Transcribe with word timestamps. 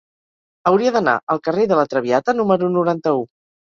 Hauria 0.71 0.93
d'anar 0.95 1.15
al 1.35 1.43
carrer 1.51 1.69
de 1.75 1.79
La 1.83 1.87
Traviata 1.95 2.39
número 2.43 2.75
noranta-u. 2.77 3.29